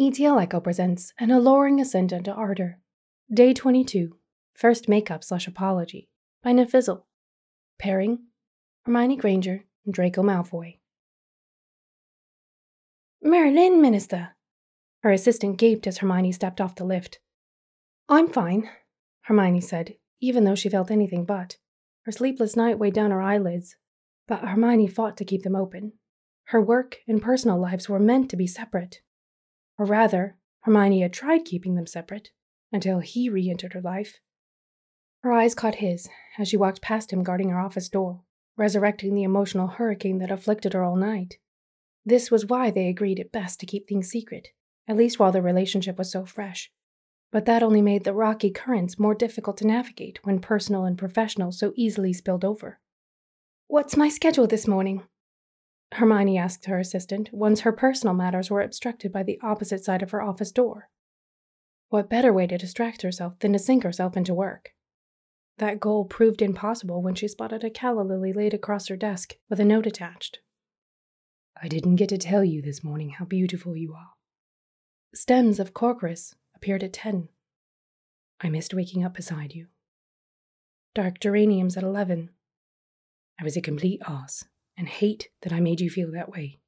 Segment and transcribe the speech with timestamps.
[0.00, 2.78] ETL Echo presents An Alluring Ascent into Ardor,
[3.34, 4.16] Day 22,
[4.54, 6.08] First Makeup Slash Apology,
[6.40, 7.02] by niffizzle.
[7.80, 8.20] Pairing
[8.84, 10.78] Hermione Granger and Draco Malfoy.
[13.20, 14.36] Merlin, Minister!
[15.02, 17.18] Her assistant gaped as Hermione stepped off the lift.
[18.08, 18.70] I'm fine,
[19.22, 21.56] Hermione said, even though she felt anything but.
[22.02, 23.74] Her sleepless night weighed down her eyelids,
[24.28, 25.94] but Hermione fought to keep them open.
[26.44, 29.00] Her work and personal lives were meant to be separate.
[29.78, 32.30] Or rather, Hermione had tried keeping them separate
[32.72, 34.18] until he re entered her life.
[35.22, 36.08] Her eyes caught his
[36.38, 38.22] as she walked past him guarding her office door,
[38.56, 41.38] resurrecting the emotional hurricane that afflicted her all night.
[42.04, 44.48] This was why they agreed it best to keep things secret,
[44.86, 46.72] at least while their relationship was so fresh.
[47.30, 51.52] But that only made the rocky currents more difficult to navigate when personal and professional
[51.52, 52.80] so easily spilled over.
[53.66, 55.02] What's my schedule this morning?
[55.92, 60.10] Hermione asked her assistant once her personal matters were obstructed by the opposite side of
[60.10, 60.90] her office door.
[61.88, 64.74] What better way to distract herself than to sink herself into work?
[65.56, 69.58] That goal proved impossible when she spotted a calla lily laid across her desk with
[69.58, 70.40] a note attached.
[71.60, 74.10] I didn't get to tell you this morning how beautiful you are.
[75.14, 77.28] Stems of Corchorus appeared at 10.
[78.40, 79.66] I missed waking up beside you.
[80.94, 82.30] Dark geraniums at 11.
[83.40, 84.44] I was a complete ass
[84.78, 86.60] and hate that I made you feel that way.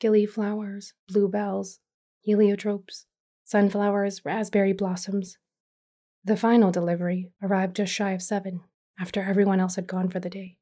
[0.00, 1.80] Gillyflowers, bluebells,
[2.28, 3.06] heliotropes,
[3.44, 5.38] sunflowers, raspberry blossoms.
[6.22, 8.60] The final delivery arrived just shy of seven,
[8.98, 10.58] after everyone else had gone for the day.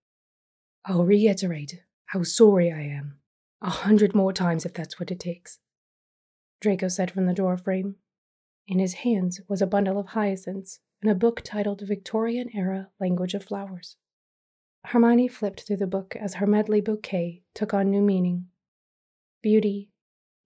[0.84, 3.18] I'll reiterate how sorry I am,
[3.60, 5.58] a hundred more times if that's what it takes.
[6.60, 7.96] Draco said from the door frame.
[8.68, 13.34] In his hands was a bundle of hyacinths and a book titled Victorian Era Language
[13.34, 13.96] of Flowers.
[14.84, 18.48] Hermione flipped through the book as her medley bouquet took on new meaning
[19.40, 19.90] beauty,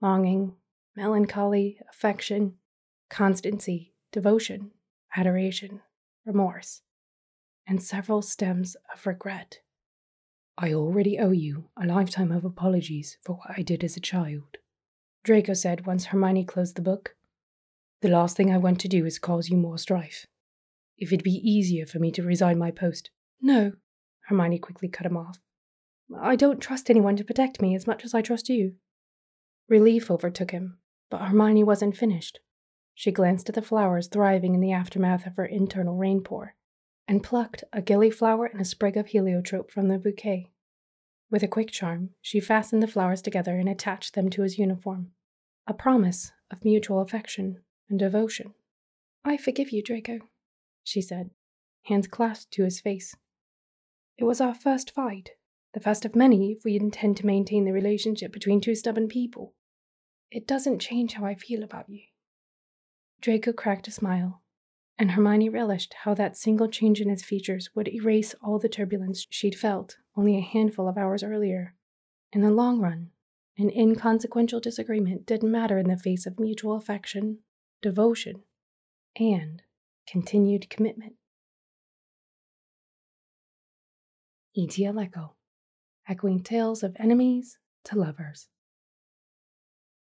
[0.01, 0.55] longing,
[0.97, 2.55] melancholy, affection,
[3.11, 4.71] constancy, devotion,
[5.15, 5.81] adoration,
[6.25, 6.83] remorse,
[7.67, 9.61] and several stems of regret.
[10.57, 14.57] I already owe you a lifetime of apologies for what I did as a child,
[15.27, 17.17] Draco said once Hermione closed the book.
[18.01, 20.25] The last thing I want to do is cause you more strife.
[20.97, 23.11] If it'd be easier for me to resign my post.
[23.41, 23.73] No,
[24.27, 25.39] Hermione quickly cut him off.
[26.21, 28.75] I don't trust anyone to protect me as much as I trust you.
[29.69, 30.79] Relief overtook him,
[31.11, 32.41] but Hermione wasn't finished.
[32.95, 36.55] She glanced at the flowers thriving in the aftermath of her internal rainpour,
[37.07, 40.51] and plucked a gillyflower and a sprig of heliotrope from the bouquet.
[41.31, 45.13] With a quick charm, she fastened the flowers together and attached them to his uniform,
[45.67, 48.55] a promise of mutual affection and devotion.
[49.25, 50.21] I forgive you, Draco,
[50.83, 51.31] she said,
[51.85, 53.15] hands clasped to his face.
[54.19, 55.33] It was our first fight,
[55.75, 59.55] the first of many if we intend to maintain the relationship between two stubborn people.
[60.31, 62.01] It doesn't change how I feel about you.
[63.21, 64.43] Draco cracked a smile,
[64.99, 69.27] and Hermione relished how that single change in his features would erase all the turbulence
[69.29, 71.75] she'd felt only a handful of hours earlier.
[72.33, 73.11] In the long run,
[73.59, 77.41] an inconsequential disagreement didn't matter in the face of mutual affection,
[77.83, 78.45] devotion,
[79.19, 79.63] and
[80.07, 81.17] continued commitment.
[84.59, 85.35] ETL Echo,
[86.09, 88.49] echoing tales of enemies to lovers.